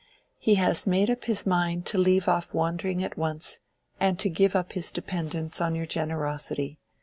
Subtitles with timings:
[0.39, 3.59] "He has made up his mind to leave off wandering at once,
[3.99, 6.79] and to give up his dependence on your generosity.